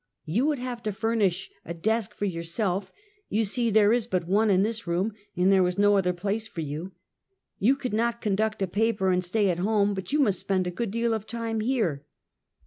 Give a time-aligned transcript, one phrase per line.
[0.25, 2.91] "You would have to furnish a desk for yourself,
[3.29, 6.47] you see there is but one in this room, and there is no other place
[6.47, 6.93] for you,
[7.61, 10.89] Tou could not conduct a paper and stay at home, but must spend a good
[10.89, 12.03] deal of time here!"